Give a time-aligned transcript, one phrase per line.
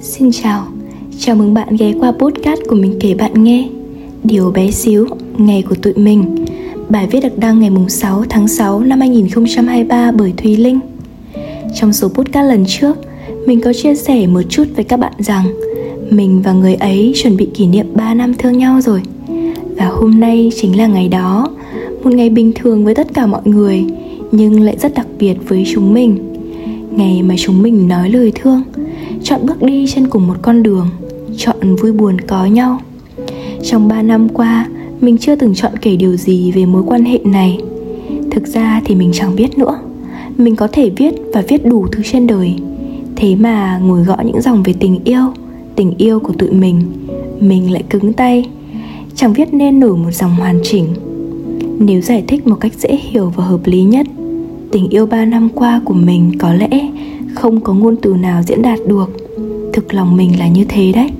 [0.00, 0.66] Xin chào,
[1.18, 3.68] chào mừng bạn ghé qua podcast của mình kể bạn nghe.
[4.24, 5.06] Điều bé xíu,
[5.38, 6.44] ngày của tụi mình.
[6.88, 10.80] Bài viết được đăng ngày 6 tháng 6 năm 2023 bởi Thùy Linh.
[11.74, 12.96] Trong số podcast lần trước,
[13.46, 15.44] mình có chia sẻ một chút với các bạn rằng
[16.10, 19.00] Mình và người ấy chuẩn bị kỷ niệm 3 năm thương nhau rồi.
[19.76, 21.50] Và hôm nay chính là ngày đó
[22.02, 23.84] Một ngày bình thường với tất cả mọi người
[24.32, 26.18] Nhưng lại rất đặc biệt với chúng mình.
[26.96, 28.62] Ngày mà chúng mình nói lời thương
[29.28, 30.88] chọn bước đi trên cùng một con đường,
[31.36, 32.80] chọn vui buồn có nhau.
[33.62, 34.68] Trong 3 năm qua,
[35.00, 37.58] mình chưa từng chọn kể điều gì về mối quan hệ này.
[38.30, 39.78] Thực ra thì mình chẳng biết nữa.
[40.36, 42.54] Mình có thể viết và viết đủ thứ trên đời.
[43.16, 45.32] Thế mà ngồi gõ những dòng về tình yêu
[45.76, 46.82] tình yêu của tụi mình
[47.40, 48.48] mình lại cứng tay.
[49.14, 50.86] Chẳng viết nên nổi một dòng hoàn chỉnh.
[51.78, 54.06] Nếu giải thích một cách dễ hiểu và hợp lý nhất,
[54.72, 56.90] tình yêu ba năm qua của mình có lẽ
[57.34, 59.10] không có ngôn từ nào diễn đạt được.
[59.72, 61.10] Thực lòng mình là như thế đấy.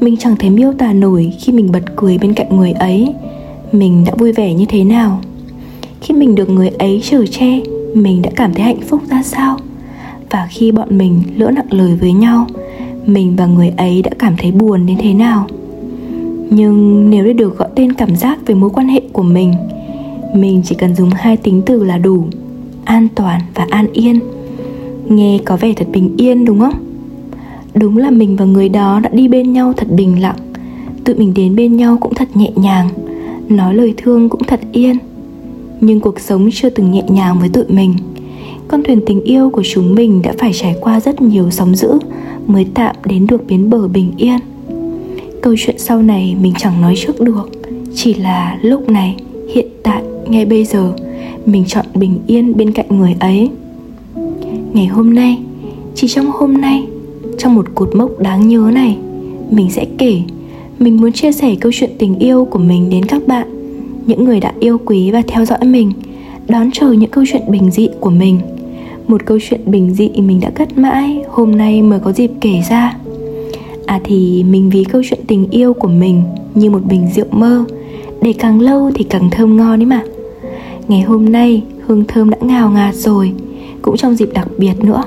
[0.00, 3.14] Mình chẳng thể miêu tả nổi khi mình bật cười bên cạnh người ấy.
[3.72, 5.20] Mình đã vui vẻ như thế nào?
[6.00, 7.60] Khi mình được người ấy chở che,
[7.94, 9.56] mình đã cảm thấy hạnh phúc ra sao?
[10.30, 12.46] Và khi bọn mình lỡ nặng lời với nhau,
[13.06, 15.46] mình và người ấy đã cảm thấy buồn đến thế nào?
[16.50, 19.54] Nhưng nếu để được gọi tên cảm giác về mối quan hệ của mình
[20.34, 22.24] mình chỉ cần dùng hai tính từ là đủ,
[22.84, 24.20] an toàn và an yên
[25.08, 26.74] nghe có vẻ thật bình yên, đúng không?
[27.74, 30.36] Đúng là mình và người đó đã đi bên nhau thật bình lặng.
[31.04, 32.88] Tụi mình đến bên nhau cũng thật nhẹ nhàng.
[33.48, 34.96] Nói lời thương cũng thật yên.
[35.80, 37.94] Nhưng cuộc sống chưa từng nhẹ nhàng với tụi mình.
[38.68, 41.98] Con thuyền tình yêu của chúng mình đã phải trải qua rất nhiều sóng dữ
[42.46, 44.38] mới tạm đến được bến bờ bình yên.
[45.42, 47.50] Câu chuyện sau này mình chẳng nói trước được.
[47.94, 49.16] Chỉ là lúc này,
[49.54, 50.92] hiện tại, ngay bây giờ,
[51.46, 53.50] mình chọn bình yên bên cạnh người ấy
[54.72, 55.38] ngày hôm nay,
[55.94, 56.86] chỉ trong hôm nay,
[57.38, 58.96] trong một cột mốc đáng nhớ này,
[59.50, 60.20] mình sẽ kể,
[60.78, 63.48] mình muốn chia sẻ câu chuyện tình yêu của mình đến các bạn,
[64.06, 65.92] những người đã yêu quý và theo dõi mình,
[66.48, 68.38] đón chờ những câu chuyện bình dị của mình.
[69.08, 72.62] Một câu chuyện bình dị mình đã cất mãi, hôm nay mới có dịp kể
[72.70, 72.96] ra.
[73.86, 76.22] À thì mình ví câu chuyện tình yêu của mình
[76.54, 77.64] như một bình rượu mơ,
[78.22, 80.02] để càng lâu thì càng thơm ngon ấy mà.
[80.88, 83.32] Ngày hôm nay, hương thơm đã ngào ngạt rồi
[83.82, 85.02] cũng trong dịp đặc biệt nữa.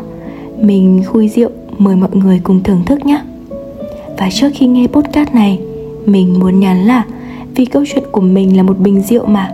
[0.61, 3.21] Mình khui rượu, mời mọi người cùng thưởng thức nhé.
[4.17, 5.59] Và trước khi nghe podcast này,
[6.05, 7.05] mình muốn nhắn là,
[7.55, 9.51] vì câu chuyện của mình là một bình rượu mà,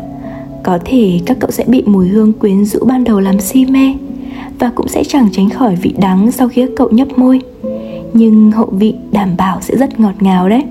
[0.64, 3.94] có thể các cậu sẽ bị mùi hương quyến rũ ban đầu làm si mê
[4.60, 7.42] và cũng sẽ chẳng tránh khỏi vị đắng sau khi các cậu nhấp môi.
[8.14, 10.64] Nhưng hậu vị đảm bảo sẽ rất ngọt ngào đấy.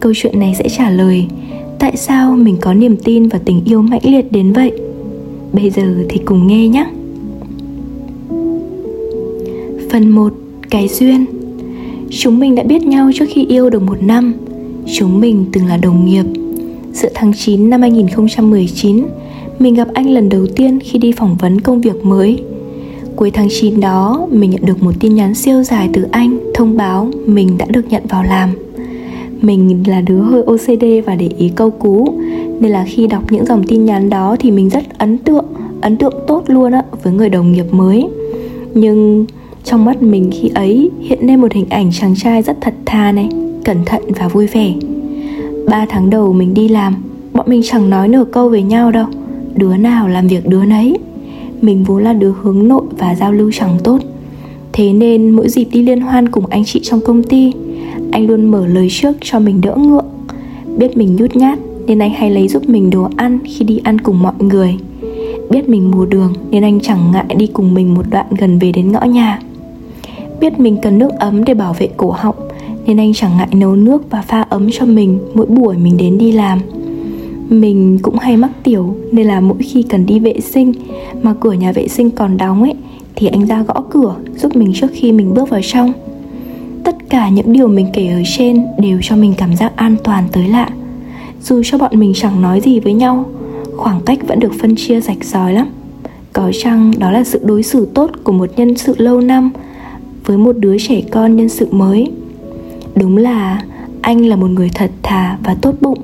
[0.00, 1.26] Câu chuyện này sẽ trả lời,
[1.78, 4.72] tại sao mình có niềm tin và tình yêu mãnh liệt đến vậy?
[5.52, 6.86] Bây giờ thì cùng nghe nhé.
[9.92, 10.32] Phần 1.
[10.70, 11.24] Cái duyên
[12.10, 14.34] Chúng mình đã biết nhau trước khi yêu được một năm
[14.94, 16.24] Chúng mình từng là đồng nghiệp
[16.92, 19.06] Giữa tháng 9 năm 2019
[19.58, 22.42] Mình gặp anh lần đầu tiên khi đi phỏng vấn công việc mới
[23.16, 26.76] Cuối tháng 9 đó, mình nhận được một tin nhắn siêu dài từ anh thông
[26.76, 28.50] báo mình đã được nhận vào làm.
[29.40, 32.18] Mình là đứa hơi OCD và để ý câu cú,
[32.60, 35.44] nên là khi đọc những dòng tin nhắn đó thì mình rất ấn tượng,
[35.80, 38.06] ấn tượng tốt luôn á với người đồng nghiệp mới.
[38.74, 39.26] Nhưng
[39.64, 43.12] trong mắt mình khi ấy hiện lên một hình ảnh chàng trai rất thật thà
[43.12, 43.28] này,
[43.64, 44.72] Cẩn thận và vui vẻ.
[45.68, 46.94] Ba tháng đầu mình đi làm,
[47.32, 49.06] Bọn mình chẳng nói nửa câu với nhau đâu.
[49.54, 50.96] Đứa nào làm việc đứa nấy.
[51.62, 53.98] Mình vốn là đứa hướng nội và giao lưu chẳng tốt.
[54.72, 57.52] Thế nên mỗi dịp đi liên hoan cùng anh chị trong công ty,
[58.12, 60.06] Anh luôn mở lời trước cho mình đỡ ngượng.
[60.76, 63.98] Biết mình nhút nhát Nên anh hay lấy giúp mình đồ ăn khi đi ăn
[63.98, 64.76] cùng mọi người.
[65.50, 68.72] Biết mình mù đường Nên anh chẳng ngại đi cùng mình một đoạn gần về
[68.72, 69.40] đến ngõ nhà
[70.42, 72.34] biết mình cần nước ấm để bảo vệ cổ họng,
[72.86, 76.18] nên anh chẳng ngại nấu nước và pha ấm cho mình mỗi buổi mình đến
[76.18, 76.60] đi làm.
[77.48, 80.72] Mình cũng hay mắc tiểu, nên là mỗi khi cần đi vệ sinh,
[81.22, 82.74] mà cửa nhà vệ sinh còn đóng ấy,
[83.16, 85.92] thì anh ra gõ cửa giúp mình trước khi mình bước vào trong.
[86.84, 90.24] Tất cả những điều mình kể ở trên đều cho mình cảm giác an toàn
[90.32, 90.68] tới lạ.
[91.42, 93.24] Dù cho bọn mình chẳng nói gì với nhau,
[93.76, 95.68] khoảng cách vẫn được phân chia rạch ròi lắm.
[96.32, 99.50] Có chăng đó là sự đối xử tốt của một nhân sự lâu năm
[100.24, 102.10] với một đứa trẻ con nhân sự mới.
[102.94, 103.62] Đúng là
[104.00, 105.98] anh là một người thật thà và tốt bụng,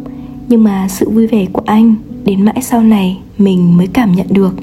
[0.49, 1.95] nhưng mà sự vui vẻ của anh
[2.25, 4.55] đến mãi sau này mình mới cảm nhận được.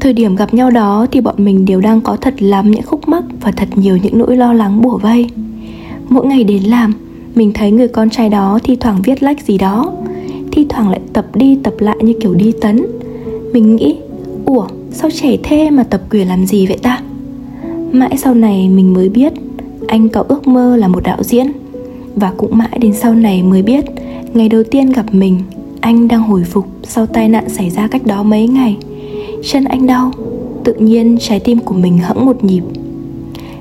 [0.00, 3.08] Thời điểm gặp nhau đó thì bọn mình đều đang có thật lắm những khúc
[3.08, 5.30] mắc và thật nhiều những nỗi lo lắng bủa vây.
[6.08, 6.92] Mỗi ngày đến làm,
[7.34, 9.92] mình thấy người con trai đó thi thoảng viết lách gì đó,
[10.52, 12.86] thi thoảng lại tập đi tập lại như kiểu đi tấn.
[13.52, 13.96] Mình nghĩ,
[14.44, 16.95] ủa, sao trẻ thế mà tập quyền làm gì vậy ta?
[17.92, 19.32] Mãi sau này mình mới biết
[19.86, 21.46] Anh có ước mơ là một đạo diễn.
[22.16, 23.84] Và cũng mãi đến sau này mới biết,
[24.34, 25.38] Ngày đầu tiên gặp mình,
[25.80, 28.76] Anh đang hồi phục sau tai nạn xảy ra cách đó mấy ngày.
[29.44, 30.10] Chân anh đau,
[30.64, 32.62] Tự nhiên trái tim của mình hẫng một nhịp.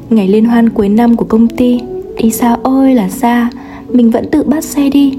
[0.10, 1.80] Ngày liên hoan cuối năm của công ty,
[2.18, 3.50] Đi xa ơi là xa,
[3.89, 5.13] Mình vẫn tự bắt xe đi.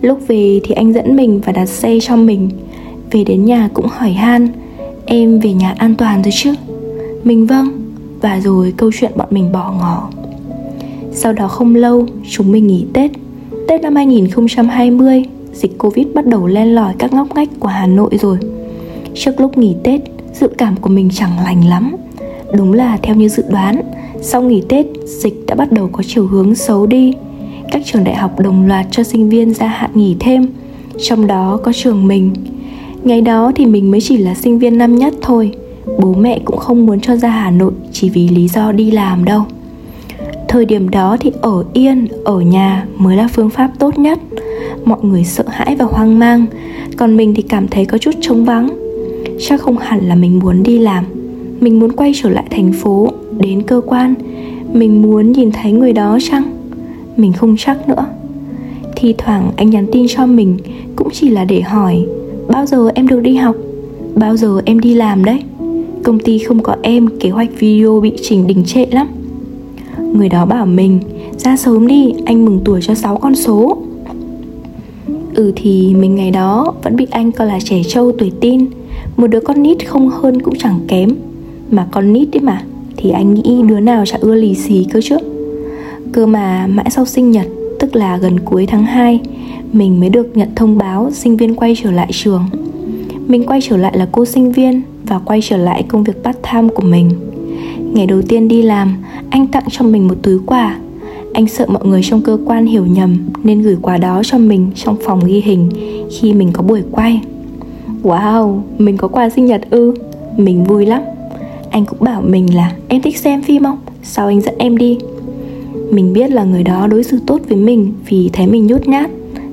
[0.00, 2.50] Lúc về thì anh dẫn mình và đặt xe cho mình.
[3.10, 4.48] Về đến nhà cũng hỏi han,
[5.06, 6.54] Em về nhà an toàn rồi chứ?
[7.24, 7.83] Mình vâng.
[8.24, 10.08] Và rồi câu chuyện bọn mình bỏ ngỏ.
[11.12, 13.10] Sau đó không lâu, Chúng mình nghỉ Tết.
[13.68, 18.10] Tết năm 2020 Dịch Covid bắt đầu len lỏi các ngóc ngách của Hà Nội
[18.20, 18.38] rồi.
[19.14, 20.00] Trước lúc nghỉ Tết,
[20.32, 21.96] Dự cảm của mình chẳng lành lắm.
[22.52, 23.80] Đúng là theo như dự đoán,
[24.20, 27.14] Sau nghỉ Tết, Dịch đã bắt đầu có chiều hướng xấu đi.
[27.72, 30.46] Các trường đại học đồng loạt cho sinh viên gia hạn nghỉ thêm,
[30.98, 32.30] Trong đó có trường mình.
[33.02, 35.52] Ngày đó thì mình mới chỉ là sinh viên năm nhất thôi.
[35.98, 39.24] Bố mẹ cũng không muốn cho ra Hà Nội Chỉ vì lý do đi làm
[39.24, 39.42] đâu.
[40.48, 44.18] Thời điểm đó thì ở yên, ở nhà mới là phương pháp tốt nhất.
[44.84, 46.46] Mọi người sợ hãi và hoang mang
[46.96, 48.68] Còn mình thì cảm thấy có chút trống vắng.
[49.40, 51.04] Chắc không hẳn là mình muốn đi làm.
[51.60, 53.08] Mình muốn quay trở lại thành phố
[53.38, 54.14] Đến cơ quan.
[54.72, 56.42] Mình muốn nhìn thấy người đó chăng?
[57.16, 58.06] Mình không chắc nữa.
[58.96, 60.56] Thì thoảng anh nhắn tin cho mình
[60.96, 62.06] Cũng chỉ là để hỏi
[62.48, 63.56] Bao giờ em được đi học?
[64.14, 65.42] Bao giờ em đi làm đấy?
[66.04, 69.06] Công ty không có em, Kế hoạch video bị chỉnh đình trệ lắm.
[70.12, 71.00] Người đó bảo mình,
[71.36, 73.78] Ra sớm đi, anh mừng tuổi cho 6 con số.
[75.34, 78.66] Ừ thì mình ngày đó vẫn bị anh coi là trẻ trâu tuổi tin
[79.16, 81.10] Một đứa con nít không hơn cũng chẳng kém.
[81.70, 82.62] Mà con nít đấy mà,
[82.96, 85.16] Thì anh nghĩ đứa nào chả ưa lì xì cơ chứ?
[86.12, 87.46] Cơ mà mãi sau sinh nhật,
[87.80, 89.20] Tức là gần cuối tháng 2
[89.72, 92.44] Mình mới được nhận thông báo sinh viên quay trở lại trường.
[93.26, 94.82] Mình quay trở lại là cô sinh viên.
[95.06, 97.10] Và quay trở lại công việc part time của mình
[97.94, 98.96] Ngày đầu tiên đi làm
[99.30, 100.76] Anh tặng cho mình một túi quà
[101.34, 104.70] anh sợ mọi người trong cơ quan hiểu nhầm nên gửi quà đó cho mình
[104.74, 105.68] trong phòng ghi hình
[106.10, 107.20] khi mình có buổi quay.
[108.02, 109.94] Wow, mình có quà sinh nhật ư?
[110.36, 111.02] Mình vui lắm.
[111.70, 113.78] Anh cũng bảo mình là em thích xem phim không?
[114.02, 114.98] Sao anh dẫn em đi?
[115.90, 119.10] Mình biết là người đó đối xử tốt với mình vì thấy mình nhút nhát,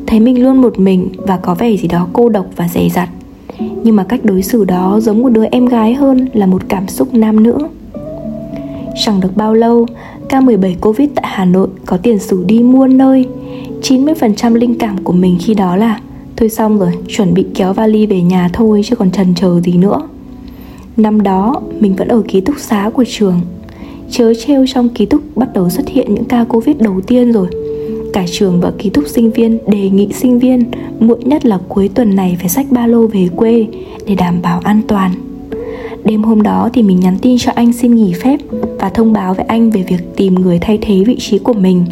[0.07, 3.09] thấy mình luôn một mình và có vẻ gì đó cô độc và dè dặt.
[3.83, 6.87] Nhưng mà cách đối xử đó giống một đứa em gái hơn là một cảm
[6.87, 7.57] xúc nam nữ.
[9.05, 9.85] Chẳng được bao lâu,
[10.29, 13.25] ca 17 Covid tại Hà Nội có tiền sử đi muôn nơi.
[13.81, 15.99] 90% linh cảm của mình khi đó là
[16.41, 19.73] Thôi xong rồi, chuẩn bị kéo vali về nhà thôi chứ còn trần chờ gì
[19.73, 20.01] nữa.
[20.97, 23.41] Năm đó, mình vẫn ở ký túc xá của trường.
[24.09, 27.47] Chớ treo trong ký túc bắt đầu xuất hiện những ca Covid đầu tiên rồi.
[28.13, 30.63] Cả trường và ký túc sinh viên đề nghị sinh viên
[30.99, 33.67] muộn nhất là cuối tuần này phải xách ba lô về quê
[34.05, 35.11] để đảm bảo an toàn
[36.03, 38.37] Đêm hôm đó thì mình nhắn tin cho anh xin nghỉ phép
[38.79, 41.85] và thông báo với anh về việc tìm người thay thế vị trí của mình,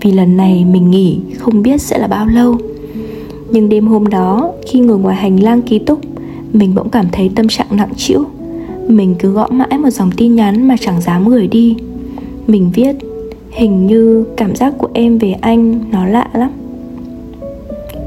[0.00, 2.56] vì lần này mình nghỉ không biết sẽ là bao lâu.
[3.50, 6.00] Nhưng đêm hôm đó, khi ngồi ngoài hành lang ký túc,
[6.52, 8.24] mình bỗng cảm thấy tâm trạng nặng trĩu.
[8.88, 11.76] Mình cứ gõ mãi một dòng tin nhắn mà chẳng dám gửi đi.
[12.46, 12.96] Mình viết
[13.52, 16.50] hình như cảm giác của em về anh nó lạ lắm.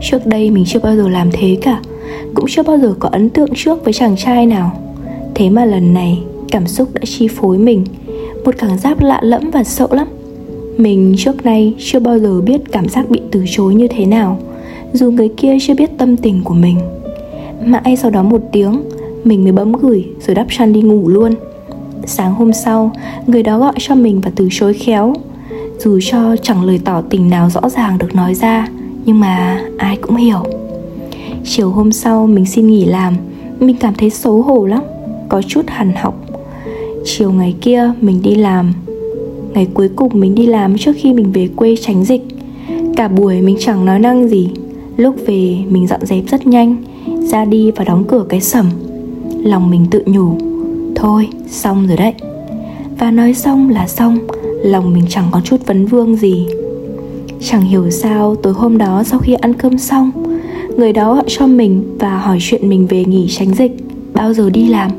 [0.02, 1.82] Trước đây mình chưa bao giờ làm thế cả,
[2.34, 4.72] Cũng chưa bao giờ có ấn tượng trước với chàng trai nào.
[5.36, 7.86] Thế mà lần này, cảm xúc đã chi phối mình,
[8.46, 10.08] Một cảm giác lạ lẫm và sợ lắm.
[10.78, 14.40] Mình trước nay chưa bao giờ biết cảm giác bị từ chối như thế nào,
[14.94, 16.80] Dù người kia chưa biết tâm tình của mình.
[17.66, 18.82] Mãi sau đó một tiếng,
[19.24, 21.36] Mình mới bấm gửi rồi đắp chăn đi ngủ luôn.
[22.06, 22.92] Sáng hôm sau,
[23.28, 25.14] Người đó gọi cho mình và từ chối khéo.
[25.80, 28.68] Dù cho chẳng lời tỏ tình nào rõ ràng được nói ra,
[29.06, 30.44] Nhưng mà ai cũng hiểu.
[31.44, 33.16] Chiều hôm sau mình xin nghỉ làm,
[33.60, 34.84] Mình cảm thấy xấu hổ lắm,
[35.30, 36.26] có chút hằn học.
[37.06, 38.74] Chiều ngày kia mình đi làm,
[39.54, 42.22] ngày cuối cùng mình đi làm trước khi mình về quê tránh dịch.
[42.96, 44.50] Cả buổi mình chẳng nói năng gì,
[44.98, 46.76] lúc về mình dọn dẹp rất nhanh,
[47.22, 48.66] ra đi và đóng cửa cái sầm.
[49.44, 50.38] Lòng mình tự nhủ,
[50.96, 52.14] thôi, xong rồi đấy.
[53.00, 54.18] Và nói xong là xong
[54.66, 56.48] lòng mình chẳng có chút vấn vương gì.
[57.42, 60.12] Chẳng hiểu sao tối hôm đó sau khi ăn cơm xong
[60.78, 63.72] người đó gọi cho mình và hỏi chuyện mình về nghỉ tránh dịch
[64.14, 64.92] bao giờ đi làm.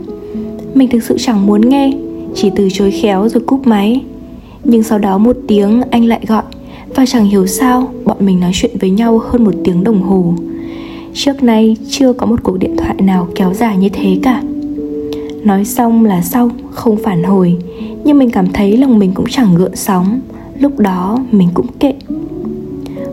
[0.75, 1.93] Mình thực sự chẳng muốn nghe
[2.35, 4.03] Chỉ từ chối khéo rồi cúp máy.
[4.65, 6.43] Nhưng sau đó một tiếng anh lại gọi
[6.95, 10.35] Và chẳng hiểu sao bọn mình nói chuyện với nhau hơn một tiếng đồng hồ.
[11.15, 14.43] Trước nay chưa có một cuộc điện thoại nào kéo dài như thế cả.
[15.45, 17.57] Nói xong là xong, không phản hồi.
[18.07, 20.21] Nhưng mình cảm thấy lòng mình cũng chẳng gợn sóng.
[20.59, 21.93] Lúc đó, mình cũng kệ.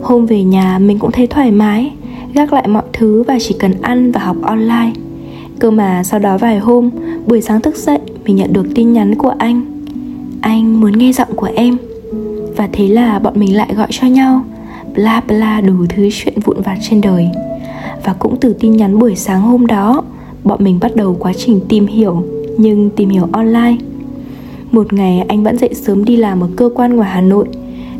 [0.02, 1.92] Hôm về nhà, mình cũng thấy thoải mái,
[2.34, 4.92] Gác lại mọi thứ và chỉ cần ăn và học online.
[5.60, 6.90] Cơ mà sau đó vài hôm,
[7.28, 9.86] Buổi sáng thức dậy, Mình nhận được tin nhắn của anh.
[10.42, 11.78] Anh muốn nghe giọng của em.
[12.58, 14.44] Và thế là bọn mình lại gọi cho nhau.
[14.96, 17.30] Bla bla đủ thứ chuyện vụn vặt trên đời.
[18.04, 20.04] Và cũng từ tin nhắn buổi sáng hôm đó,
[20.44, 22.24] Bọn mình bắt đầu quá trình tìm hiểu,
[22.58, 23.76] Nhưng tìm hiểu online.
[24.74, 27.46] Một ngày anh vẫn dậy sớm đi làm ở cơ quan ngoài Hà Nội.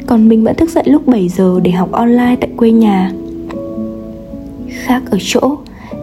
[0.06, 3.12] Còn mình vẫn thức dậy lúc 7 giờ để học online tại quê nhà.
[4.70, 5.58] Khác ở chỗ,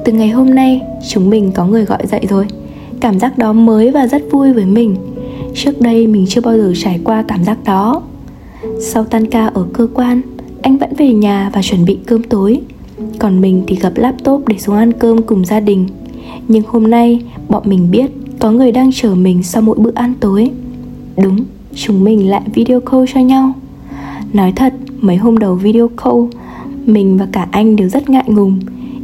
[0.04, 2.46] Từ ngày hôm nay, chúng mình có người gọi dậy rồi.
[3.00, 4.96] Cảm giác đó mới và rất vui với mình.
[5.54, 8.02] Trước đây mình chưa bao giờ trải qua cảm giác đó.
[8.80, 10.20] Sau tan ca ở cơ quan,
[10.62, 12.60] Anh vẫn về nhà và chuẩn bị cơm tối.
[13.18, 15.86] Còn mình thì gặp laptop để xuống ăn cơm cùng gia đình.
[16.48, 18.10] Nhưng hôm nay, bọn mình biết
[18.40, 20.50] có người đang chờ mình sau mỗi bữa ăn tối.
[21.23, 21.44] Đúng,
[21.75, 23.52] chúng mình lại video call cho nhau.
[24.32, 26.16] Nói thật, mấy hôm đầu video call
[26.87, 28.59] Mình và cả anh đều rất ngại ngùng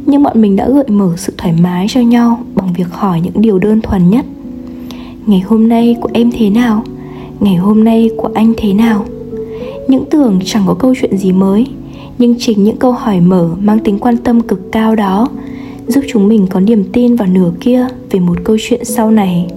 [0.05, 3.41] Nhưng bọn mình đã gợi mở sự thoải mái cho nhau Bằng việc hỏi những
[3.41, 4.25] điều đơn thuần nhất.
[5.25, 6.83] Ngày hôm nay của em thế nào?
[7.39, 9.05] Ngày hôm nay của anh thế nào?
[9.87, 11.67] Những tưởng chẳng có câu chuyện gì mới
[12.17, 15.27] nhưng chính những câu hỏi mở mang tính quan tâm cực cao đó
[15.87, 19.47] giúp chúng mình có niềm tin vào nửa kia về một câu chuyện sau này.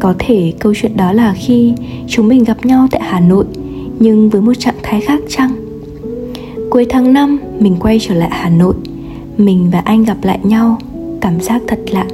[0.00, 1.72] Có thể câu chuyện đó là khi
[2.08, 3.44] chúng mình gặp nhau tại hà nội,
[3.98, 5.50] nhưng với một trạng thái khác chăng?
[6.70, 8.74] Cuối tháng 5 mình quay trở lại hà nội.
[9.36, 10.78] Mình và anh gặp lại nhau,
[11.20, 12.06] cảm giác thật lạ.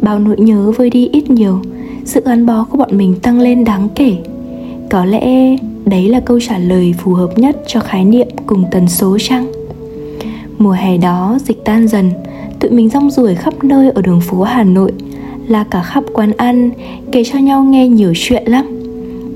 [0.00, 1.60] Bao nỗi nhớ vơi đi ít nhiều,
[2.04, 4.16] sự gắn bó của bọn mình tăng lên đáng kể.
[4.90, 8.88] Có lẽ đấy là câu trả lời phù hợp nhất cho khái niệm cùng tần
[8.88, 9.46] số chăng?
[10.58, 12.10] Mùa hè đó dịch tan dần
[12.66, 14.92] tụi mình rong ruổi khắp nơi ở đường phố hà nội,
[15.48, 16.70] là cả khắp quán ăn,
[17.12, 18.66] kể cho nhau nghe nhiều chuyện lắm.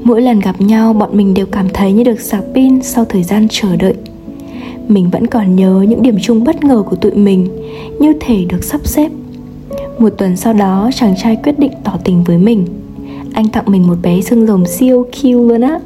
[0.04, 3.22] Mỗi lần gặp nhau, bọn mình đều cảm thấy như được sạc pin sau thời
[3.22, 3.94] gian chờ đợi.
[4.88, 7.48] Mình vẫn còn nhớ những điểm chung bất ngờ của tụi mình,
[8.00, 9.08] như thể được sắp xếp.
[9.98, 12.66] Một tuần sau đó, chàng trai quyết định tỏ tình với mình.
[13.32, 15.80] Anh tặng mình một bé xương rồng siêu cute luôn á.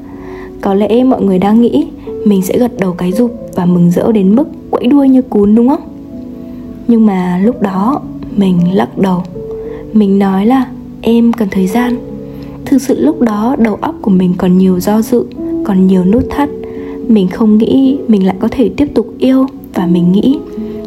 [0.61, 1.87] Có lẽ mọi người đang nghĩ
[2.25, 5.55] Mình sẽ gật đầu cái rụp và mừng rỡ đến mức quẫy đuôi như cún,
[5.55, 5.94] đúng không?
[6.88, 8.00] Nhưng mà lúc đó
[8.37, 9.23] mình lắc đầu.
[9.93, 10.67] Mình nói là
[11.00, 11.97] em cần thời gian.
[12.64, 15.25] Thực sự lúc đó đầu óc của mình còn nhiều do dự
[15.64, 16.49] Còn nhiều nút thắt.
[17.09, 20.38] Mình không nghĩ mình lại có thể tiếp tục yêu Và mình nghĩ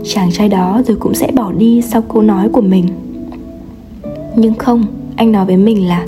[0.03, 2.85] chàng trai đó rồi cũng sẽ bỏ đi sau câu nói của mình.
[4.35, 4.85] Nhưng không,
[5.15, 6.05] anh nói với mình là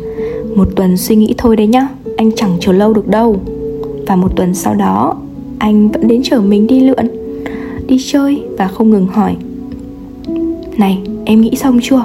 [0.55, 3.38] Một tuần suy nghĩ thôi đấy nhá Anh chẳng chờ lâu được đâu.
[4.08, 5.17] Và một tuần sau đó
[5.58, 7.08] Anh vẫn đến chở mình đi lượn
[7.88, 9.36] Đi chơi và không ngừng hỏi
[10.79, 12.03] này, em nghĩ xong chưa?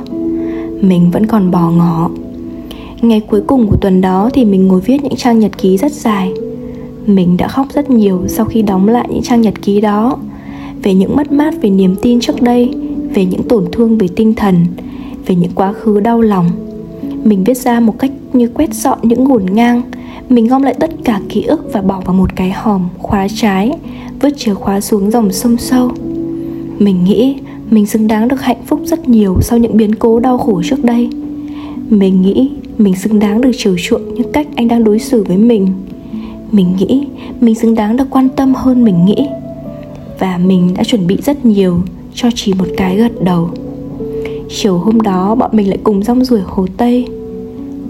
[0.81, 2.11] Mình vẫn còn bò ngỏ
[3.03, 5.93] Ngày cuối cùng của tuần đó thì mình ngồi viết những trang nhật ký rất
[5.93, 6.33] dài.
[7.07, 10.17] Mình đã khóc rất nhiều sau khi đóng lại những trang nhật ký đó.
[10.83, 12.71] Về những mất mát về niềm tin trước đây
[13.15, 14.67] Về những tổn thương về tinh thần
[15.27, 16.51] về những quá khứ đau lòng.
[17.25, 19.83] Mình viết ra một cách như quét dọn những ngổn ngang.
[20.29, 23.73] Mình gom lại tất cả ký ức và bỏ vào một cái hòm khóa trái
[24.21, 25.91] vứt chìa khóa xuống dòng sông sâu.
[26.79, 27.37] Mình nghĩ
[27.75, 30.85] mình xứng đáng được hạnh phúc rất nhiều sau những biến cố đau khổ trước
[30.85, 31.09] đây.
[31.91, 35.37] Mình nghĩ mình xứng đáng được chiều chuộng như cách anh đang đối xử với
[35.37, 35.69] mình.
[36.51, 37.07] Mình nghĩ
[37.41, 39.27] mình xứng đáng được quan tâm hơn mình nghĩ.
[40.19, 41.81] Và mình đã chuẩn bị rất nhiều
[42.15, 43.51] cho chỉ một cái gật đầu.
[44.49, 47.07] Chiều hôm đó bọn mình lại cùng rong ruổi Hồ Tây.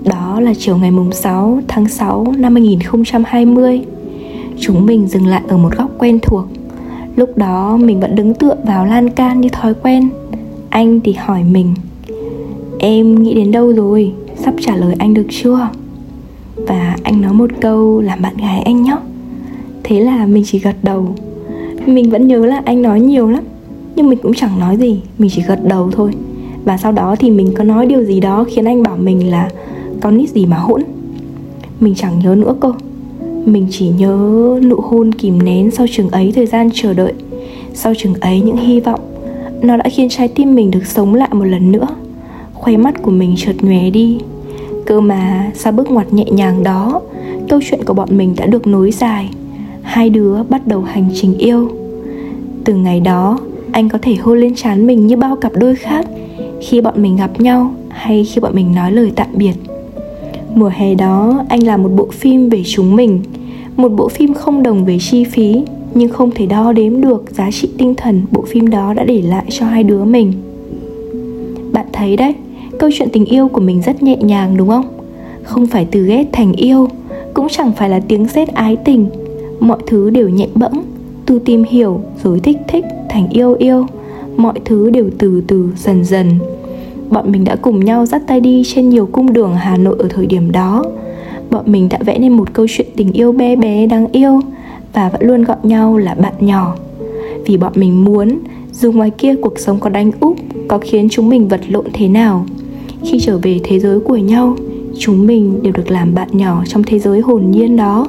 [0.05, 3.81] Đó là chiều ngày mùng 6 tháng 6 năm 2020
[4.61, 6.45] Chúng mình dừng lại ở một góc quen thuộc.
[7.17, 10.09] Lúc đó mình vẫn đứng tựa vào lan can như thói quen.
[10.71, 11.75] Anh thì hỏi mình,
[12.79, 14.13] Em nghĩ đến đâu rồi?
[14.37, 15.69] Sắp trả lời anh được chưa?
[16.57, 19.03] Và anh nói một câu làm bạn gái anh nhóc
[19.83, 21.15] Thế là mình chỉ gật đầu.
[21.87, 23.45] Mình vẫn nhớ là anh nói nhiều lắm,
[23.97, 26.11] Nhưng mình cũng chẳng nói gì, Mình chỉ gật đầu thôi.
[26.65, 29.51] Và sau đó thì mình có nói điều gì đó khiến anh bảo mình là
[30.01, 30.83] con nít gì mà hỗn?
[31.81, 32.73] Mình chẳng nhớ nữa cơ
[33.45, 34.17] mình chỉ nhớ
[34.63, 37.13] nụ hôn kìm nén sau trường ấy thời gian chờ đợi.
[37.75, 39.01] Sau trường ấy những hy vọng,
[39.63, 41.87] nó đã khiến trái tim mình được sống lại một lần nữa.
[42.55, 44.19] Khoe mắt của mình chợt nhòe đi.
[44.87, 47.01] Cơ mà, sau bước ngoặt nhẹ nhàng đó,
[47.49, 49.31] câu chuyện của bọn mình đã được nối dài.
[49.83, 51.69] Hai đứa bắt đầu hành trình yêu.
[52.65, 53.39] Từ ngày đó,
[53.73, 56.07] anh có thể hôn lên trán mình như bao cặp đôi khác.
[56.61, 59.55] Khi bọn mình gặp nhau hay khi bọn mình nói lời tạm biệt
[60.55, 63.21] mùa hè đó, anh làm một bộ phim về chúng mình.
[63.77, 65.63] Một bộ phim không đồng về chi phí,
[65.95, 69.23] nhưng không thể đo đếm được giá trị tinh thần bộ phim đó đã để
[69.23, 70.33] lại cho hai đứa mình.
[71.73, 72.35] Bạn thấy đấy,
[72.79, 74.85] câu chuyện tình yêu của mình rất nhẹ nhàng đúng không?
[75.43, 76.89] Không phải từ ghét thành yêu,
[77.35, 79.07] cũng chẳng phải là tiếng sét ái tình.
[79.61, 80.83] Mọi thứ đều nhẹ bẫng
[81.27, 83.87] từ tìm hiểu, rồi thích thích thành yêu yêu.
[84.37, 86.31] Mọi thứ đều từ từ dần dần
[87.15, 90.09] bọn mình đã cùng nhau dắt tay đi trên nhiều cung đường hà nội ở
[90.09, 90.85] thời điểm đó.
[91.51, 94.41] Bọn mình đã vẽ nên một câu chuyện tình yêu bé bé đáng yêu
[94.93, 96.77] và vẫn luôn gọi nhau là bạn nhỏ.
[97.47, 98.39] Vì bọn mình muốn,
[98.73, 100.37] dù ngoài kia cuộc sống có đánh úp,
[100.69, 102.47] có khiến chúng mình vật lộn thế nào.
[103.03, 104.57] Khi trở về thế giới của nhau,
[104.99, 108.07] chúng mình đều được làm bạn nhỏ trong thế giới hồn nhiên đó.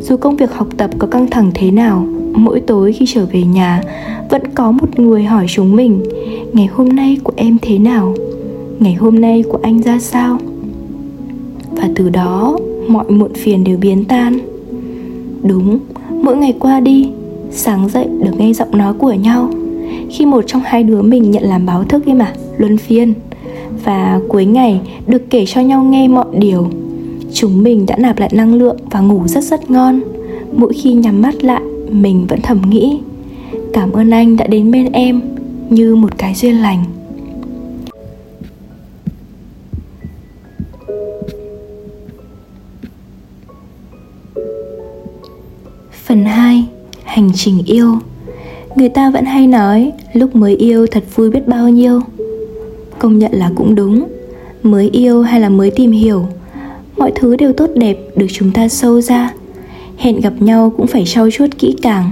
[0.00, 3.42] Dù công việc học tập có căng thẳng thế nào, mỗi tối khi trở về
[3.42, 3.82] nhà,
[4.30, 6.04] vẫn có một người hỏi chúng mình,
[6.52, 8.14] ngày hôm nay của em thế nào?
[8.80, 10.38] Ngày hôm nay của anh ra sao?
[11.70, 14.38] Và từ đó, mọi muộn phiền đều biến tan.
[15.42, 15.78] Đúng,
[16.22, 17.08] mỗi ngày qua đi,
[17.50, 19.50] sáng dậy được nghe giọng nói của nhau.
[20.10, 23.14] Khi một trong hai đứa mình nhận làm báo thức ấy mà luân phiên.
[23.84, 26.66] Và cuối ngày được kể cho nhau nghe mọi điều.
[27.32, 30.00] Chúng mình đã nạp lại năng lượng và ngủ rất rất ngon.
[30.52, 32.98] Mỗi khi nhắm mắt lại, mình vẫn thầm nghĩ,
[33.72, 35.20] cảm ơn anh đã đến bên em
[35.70, 36.84] như một cái duyên lành.
[46.06, 46.64] Phần 2
[47.04, 47.98] Hành trình yêu.
[48.76, 52.00] Người ta vẫn hay nói, lúc mới yêu thật vui biết bao nhiêu.
[52.98, 54.06] Công nhận là cũng đúng.
[54.62, 56.26] Mới yêu hay là mới tìm hiểu,
[56.96, 59.32] Mọi thứ đều tốt đẹp được chúng ta sâu ra.
[59.96, 62.10] Hẹn gặp nhau cũng phải trau chuốt kỹ càng.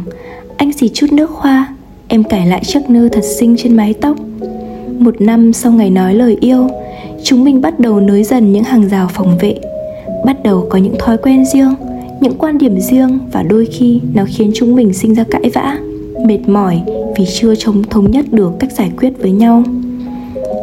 [0.57, 1.75] Anh xịt chút nước hoa,
[2.09, 4.17] Em cải lại chiếc nơ thật xinh trên mái tóc.
[4.99, 6.69] Một năm sau ngày nói lời yêu,
[7.25, 9.55] Chúng mình bắt đầu nới dần những hàng rào phòng vệ,
[10.25, 11.75] Bắt đầu có những thói quen riêng
[12.25, 15.79] những quan điểm riêng và đôi khi nó khiến chúng mình sinh ra cãi vã,
[16.27, 16.83] mệt mỏi
[17.17, 19.63] vì chưa chống, thống nhất được cách giải quyết với nhau.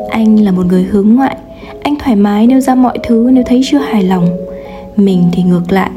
[0.10, 1.38] Anh là một người hướng ngoại,
[1.82, 4.30] anh thoải mái nêu ra mọi thứ nếu thấy chưa hài lòng.
[4.96, 5.92] Mình thì ngược lại,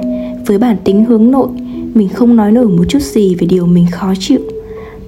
[0.47, 1.49] với bản tính hướng nội,
[1.95, 4.41] mình không nói nổi một chút gì về điều mình khó chịu,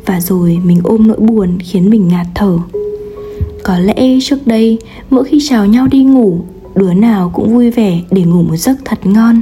[0.06, 2.58] và rồi mình ôm nỗi buồn khiến mình ngạt thở.
[3.62, 4.78] Có lẽ trước đây,
[5.10, 6.38] mỗi khi chào nhau đi ngủ,
[6.74, 9.40] đứa nào cũng vui vẻ để ngủ một giấc thật ngon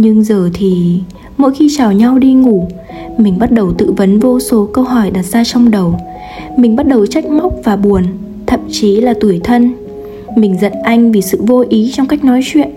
[0.00, 1.00] nhưng giờ thì,
[1.36, 2.68] mỗi khi chào nhau đi ngủ,
[3.18, 5.94] mình bắt đầu tự vấn vô số câu hỏi đặt ra trong đầu.
[6.56, 8.02] Mình bắt đầu trách móc và buồn,
[8.46, 9.72] thậm chí là tủi thân.
[10.36, 12.68] Mình giận anh vì sự vô ý trong cách nói chuyện.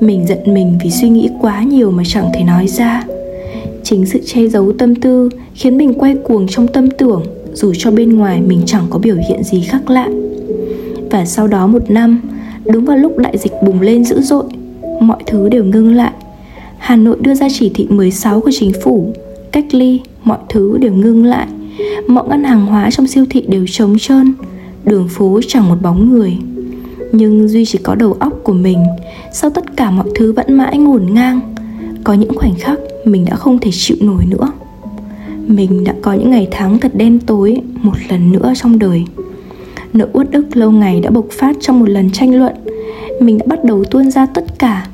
[0.00, 3.04] Mình giận mình vì suy nghĩ quá nhiều mà chẳng thể nói ra.
[3.82, 7.90] Chính sự che giấu tâm tư khiến mình quay cuồng trong tâm tưởng, dù cho
[7.90, 10.08] bên ngoài mình chẳng có biểu hiện gì khác lạ.
[11.10, 12.20] Và sau đó một năm,
[12.64, 14.44] đúng vào lúc đại dịch bùng lên dữ dội,
[15.00, 16.09] mọi thứ đều ngưng lại.
[16.90, 19.14] Hà Nội đưa ra chỉ thị 16 của chính phủ.
[19.52, 21.46] Cách ly, mọi thứ đều ngưng lại.
[22.06, 24.34] Mọi ngân hàng hóa trong siêu thị đều trống trơn.
[24.84, 26.38] Đường phố chẳng một bóng người.
[27.12, 28.84] Nhưng Duy chỉ có đầu óc của mình.
[29.32, 31.40] Sau tất cả mọi thứ vẫn mãi ngổn ngang
[32.04, 34.52] Có những khoảnh khắc mình đã không thể chịu nổi nữa.
[35.46, 39.04] Mình đã có những ngày tháng thật đen tối Một lần nữa trong đời.
[39.92, 42.54] Nỗi uất ức lâu ngày đã bộc phát trong một lần tranh luận.
[43.20, 44.86] Mình đã bắt đầu tuôn ra tất cả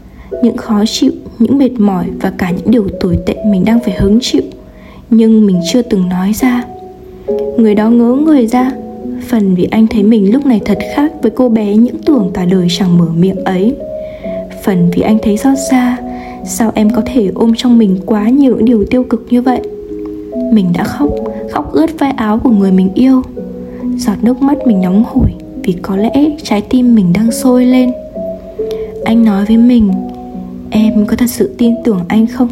[0.43, 3.95] Những khó chịu những mệt mỏi và cả những điều tồi tệ mình đang phải
[3.95, 4.43] hứng chịu.
[5.11, 6.65] Nhưng mình chưa từng nói ra.
[7.57, 8.71] Người đó ngớ người ra,
[9.29, 12.45] phần vì anh thấy mình lúc này thật khác với cô bé những tưởng cả
[12.45, 13.75] đời chẳng mở miệng ấy.
[14.65, 15.97] Phần vì anh thấy xót xa,
[16.45, 19.61] sao em có thể ôm trong mình quá nhiều những điều tiêu cực như vậy?
[20.53, 21.11] Mình đã khóc
[21.51, 23.23] khóc ướt vai áo của người mình yêu.
[23.97, 25.31] Giọt nước mắt mình nóng hổi
[25.63, 27.93] vì có lẽ trái tim mình đang sôi lên.
[29.05, 29.91] Anh nói với mình
[30.77, 32.49] em có thật sự tin tưởng anh không?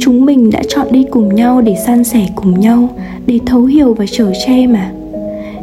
[0.00, 2.88] Chúng mình đã chọn đi cùng nhau để san sẻ cùng nhau,
[3.26, 4.92] để thấu hiểu và chở che mà.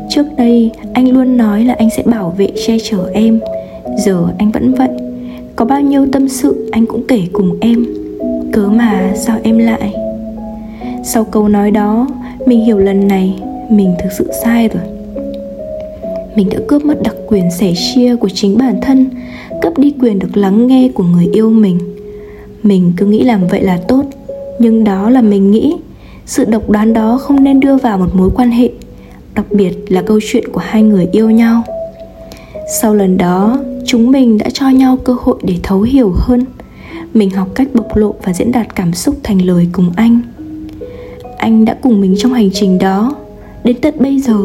[0.10, 3.40] Trước đây, anh luôn nói là anh sẽ bảo vệ che chở em.
[3.98, 4.90] Giờ anh vẫn vậy.
[5.56, 7.86] Có bao nhiêu tâm sự anh cũng kể cùng em.
[8.52, 9.94] Cớ mà sao em lại?
[11.04, 12.08] Sau câu nói đó,
[12.46, 13.40] mình hiểu lần này
[13.70, 14.84] mình thực sự sai rồi.
[16.36, 19.10] Mình đã cướp mất đặc quyền sẻ chia của chính bản thân
[19.62, 21.80] cấp đi quyền được lắng nghe của người yêu mình.
[22.64, 24.04] Mình cứ nghĩ làm vậy là tốt,
[24.60, 25.76] nhưng đó là mình nghĩ.
[26.26, 28.70] Sự độc đoán đó không nên đưa vào một mối quan hệ,
[29.36, 31.64] đặc biệt là câu chuyện của hai người yêu nhau.
[32.82, 36.46] Sau lần đó, chúng mình đã cho nhau cơ hội để thấu hiểu hơn.
[37.14, 40.22] Mình học cách bộc lộ và diễn đạt cảm xúc thành lời cùng anh.
[41.38, 43.16] Anh đã cùng mình trong hành trình đó.
[43.64, 44.38] Đến tận bây giờ,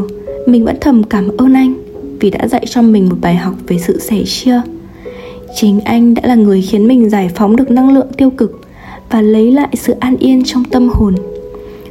[0.46, 1.74] mình vẫn thầm cảm ơn anh
[2.20, 4.60] vì đã dạy cho mình một bài học về sự sẻ chia
[5.56, 8.60] chính anh đã là người khiến mình giải phóng được năng lượng tiêu cực
[9.10, 11.14] và lấy lại sự an yên trong tâm hồn.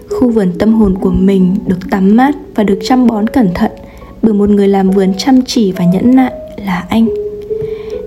[0.09, 3.71] Khu vườn tâm hồn của mình được tắm mát và được chăm bón cẩn thận
[4.21, 6.31] bởi một người làm vườn chăm chỉ và nhẫn nại
[6.65, 7.07] là anh.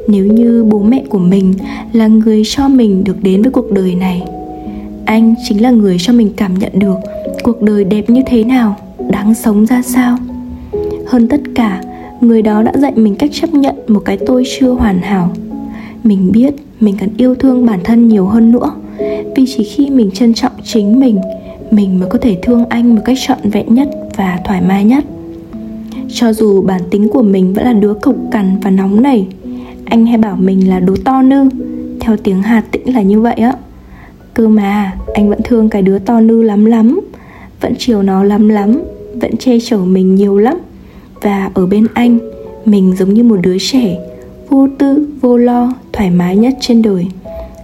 [0.09, 1.55] Nếu như bố mẹ của mình
[1.93, 4.23] là người cho mình được đến với cuộc đời này,
[5.05, 6.97] anh chính là người cho mình cảm nhận được
[7.43, 8.77] cuộc đời đẹp như thế nào,
[9.11, 10.17] đáng sống ra sao.
[11.07, 11.83] Hơn tất cả,
[12.21, 15.31] người đó đã dạy mình cách chấp nhận một cái tôi chưa hoàn hảo
[16.05, 18.71] mình biết mình cần yêu thương bản thân nhiều hơn nữa.
[19.37, 21.19] Vì chỉ khi mình trân trọng chính mình
[21.71, 25.05] mình mới có thể thương anh một cách trọn vẹn nhất và thoải mái nhất.
[26.09, 29.27] Cho dù bản tính của mình vẫn là đứa cộc cằn và nóng nảy,
[29.85, 31.49] anh hay bảo mình là đứa to nư.
[32.01, 33.53] Theo tiếng hà tĩnh là như vậy á.
[34.35, 37.01] Cơ mà, anh vẫn thương cái đứa to nư lắm lắm,
[37.61, 38.83] vẫn chiều nó lắm lắm,
[39.21, 40.59] vẫn che chở mình nhiều lắm.
[41.23, 42.19] Và ở bên anh,
[42.65, 43.99] mình giống như một đứa trẻ
[44.49, 47.07] vô tư, vô lo, thoải mái nhất trên đời.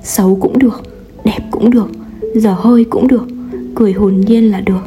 [0.02, 0.82] Xấu cũng được,
[1.24, 1.88] đẹp cũng được,
[2.34, 3.26] dở hơi cũng được,
[3.74, 4.80] cười hồn nhiên là được.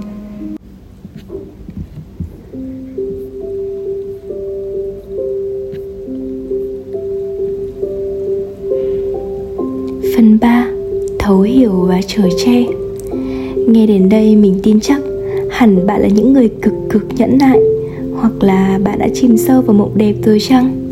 [10.16, 10.68] Phần 3
[11.20, 12.66] Thấu hiểu và trở che.
[13.68, 15.02] Nghe đến đây mình tin chắc
[15.52, 17.60] Hẳn bạn là những người cực cực nhẫn nại,
[18.16, 20.87] Hoặc là bạn đã chìm sâu vào mộng đẹp rồi chăng?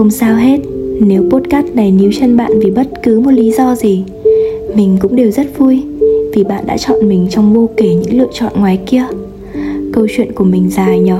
[0.00, 0.58] Không sao hết.
[1.00, 4.04] Nếu podcast này níu chân bạn vì bất cứ một lý do gì,
[4.74, 5.82] Mình cũng đều rất vui
[6.34, 9.02] Vì bạn đã chọn mình trong vô kể những lựa chọn ngoài kia.
[9.92, 11.18] Câu chuyện của mình dài nhở?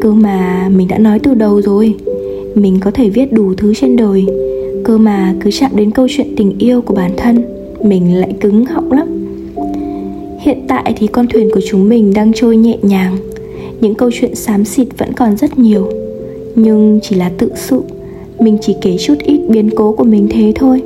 [0.00, 1.94] Cơ mà mình đã nói từ đầu rồi.
[2.54, 4.26] Mình có thể viết đủ thứ trên đời.
[4.84, 7.42] Cơ mà cứ chạm đến câu chuyện tình yêu của bản thân,
[7.82, 9.08] mình lại cứng họng lắm.
[10.40, 13.16] Hiện tại thì con thuyền của chúng mình đang trôi nhẹ nhàng.
[13.80, 15.88] Những câu chuyện xám xịt vẫn còn rất nhiều.
[16.54, 17.80] Nhưng chỉ là tự sự
[18.44, 20.82] mình chỉ kể chút ít biến cố của mình thế thôi.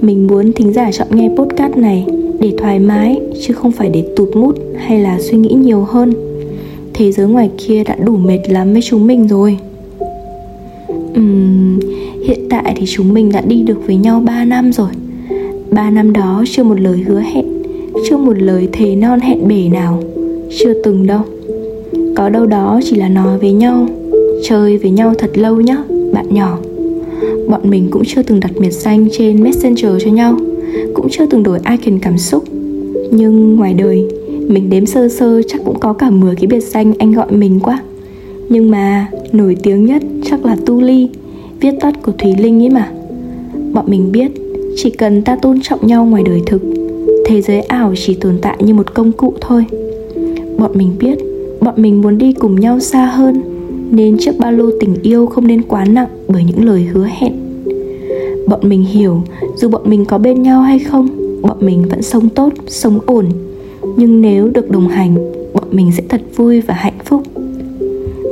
[0.00, 2.06] Mình muốn thính giả chọn nghe podcast này
[2.40, 6.12] để thoải mái chứ không phải để tụt mút hay là suy nghĩ nhiều hơn.
[6.94, 9.58] Thế giới ngoài kia đã đủ mệt lắm với chúng mình rồi.
[11.18, 11.80] Uhm,
[12.26, 14.90] Hiện tại thì chúng mình đã đi được với nhau 3 năm rồi.
[15.70, 17.44] 3 năm đó chưa một lời hứa hẹn
[18.08, 20.02] Chưa một lời thề non hẹn bể nào
[20.58, 21.20] Chưa từng đâu.
[22.16, 23.86] Có đâu đó chỉ là nói với nhau
[24.48, 25.76] Chơi với nhau thật lâu nhá
[26.12, 26.58] Bạn nhỏ.
[27.48, 30.36] Bọn mình cũng chưa từng đặt biệt danh trên Messenger cho nhau,
[30.94, 32.44] Cũng chưa từng đổi icon cảm xúc.
[33.10, 34.08] Nhưng ngoài đời,
[34.48, 37.60] Mình đếm sơ sơ chắc cũng có cả 10 cái biệt danh anh gọi mình
[37.60, 37.82] quá.
[38.48, 41.08] Nhưng mà nổi tiếng nhất chắc là Tu Ly
[41.60, 42.90] viết tắt của Thúy Linh ấy mà.
[43.72, 44.30] Bọn mình biết
[44.76, 46.62] chỉ cần ta tôn trọng nhau ngoài đời thực,
[47.26, 49.64] Thế giới ảo chỉ tồn tại như một công cụ thôi.
[50.58, 51.18] Bọn mình biết
[51.60, 53.42] bọn mình muốn đi cùng nhau xa hơn.
[53.90, 57.32] Nên chiếc ba lô tình yêu không nên quá nặng bởi những lời hứa hẹn.
[58.48, 59.22] Bọn mình hiểu
[59.56, 61.08] dù bọn mình có bên nhau hay không
[61.42, 63.26] Bọn mình vẫn sống tốt, sống ổn.
[63.96, 65.16] Nhưng nếu được đồng hành
[65.54, 67.22] Bọn mình sẽ thật vui và hạnh phúc.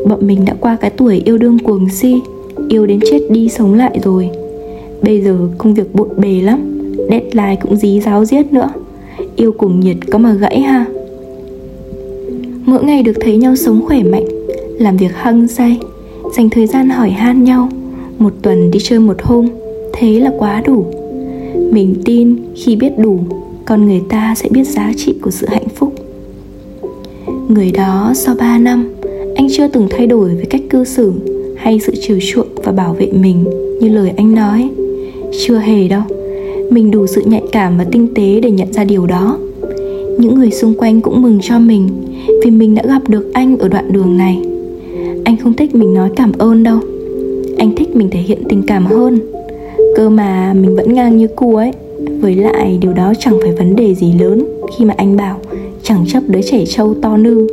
[0.08, 2.20] Bọn mình đã qua cái tuổi yêu đương cuồng si
[2.68, 4.30] yêu đến chết đi sống lại rồi.
[5.02, 8.70] Bây giờ công việc bộn bề lắm Deadline cũng dí giáo giết nữa.
[9.36, 10.86] Yêu cuồng nhiệt có mà gãy ha.
[12.64, 14.37] Mỗi ngày được thấy nhau sống khỏe mạnh
[14.78, 15.78] làm việc hăng say,
[16.36, 17.68] Dành thời gian hỏi han nhau.
[18.18, 19.48] Một tuần đi chơi một hôm,
[19.92, 20.86] Thế là quá đủ.
[21.70, 23.18] Mình tin khi biết đủ,
[23.64, 25.94] Con người ta sẽ biết giá trị của sự hạnh phúc.
[27.48, 28.94] Người đó sau 3 năm,
[29.36, 31.12] Anh chưa từng thay đổi về cách cư xử
[31.56, 33.44] hay sự chiều chuộng và bảo vệ mình
[33.80, 34.68] như lời anh nói.
[35.46, 36.02] Chưa hề đâu,
[36.70, 39.38] mình đủ sự nhạy cảm và tinh tế để nhận ra điều đó.
[40.18, 41.88] Những người xung quanh cũng mừng cho mình
[42.44, 44.42] vì mình đã gặp được anh ở đoạn đường này
[45.28, 46.78] anh không thích mình nói cảm ơn đâu.
[47.58, 49.18] Anh thích mình thể hiện tình cảm hơn.
[49.96, 51.72] Cơ mà mình vẫn ngang như cua ấy,
[52.20, 54.44] với lại điều đó chẳng phải vấn đề gì lớn
[54.76, 55.38] khi mà anh bảo
[55.82, 57.46] chẳng chấp đứa trẻ trâu to nư.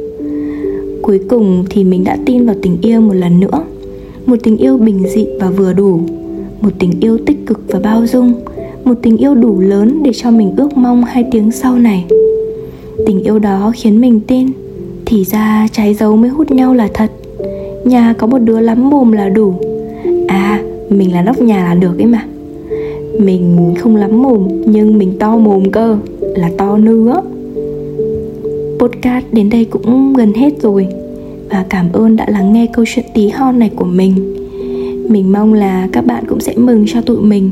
[1.02, 3.64] Cuối cùng thì mình đã tin vào tình yêu một lần nữa.
[4.26, 6.00] Một tình yêu bình dị và vừa đủ.
[6.62, 8.34] Một tình yêu tích cực và bao dung.
[8.84, 12.06] Một tình yêu đủ lớn để cho mình ước mong hai tiếng sau này.
[13.08, 14.48] Tình yêu đó khiến mình tin,
[15.06, 17.12] thì ra trái dấu mới hút nhau là thật
[17.86, 19.54] nhà có một đứa lắm mồm là đủ.
[20.28, 22.26] À mình là nóc nhà là được ấy mà.
[23.20, 25.98] Mình không lắm mồm, nhưng mình to mồm cơ,
[26.36, 27.22] là to nữa
[28.80, 30.88] podcast đến đây cũng gần hết rồi.
[31.50, 34.14] Và cảm ơn đã lắng nghe câu chuyện tí hon này của mình.
[35.10, 37.52] Mình mong là các bạn cũng sẽ mừng cho tụi mình.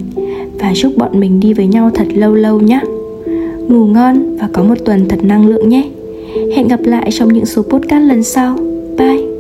[0.59, 2.81] Và chúc bọn mình đi với nhau thật lâu lâu nhé
[3.67, 5.89] ngủ ngon và có một tuần thật năng lượng nhé.
[6.55, 8.57] Hẹn gặp lại trong những số podcast lần sau.
[8.97, 9.32] Bye!